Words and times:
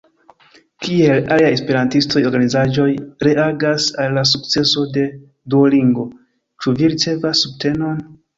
Kiel 0.85 1.27
aliaj 1.33 1.49
esperantistaj 1.57 2.23
organizaĵoj 2.29 2.87
reagas 3.27 3.85
al 4.05 4.17
la 4.19 4.25
sukceso 4.31 4.87
de 4.97 5.05
Duolingo, 5.57 6.07
ĉu 6.65 6.75
vi 6.83 6.91
ricevas 6.97 7.45
subtenon? 7.47 8.03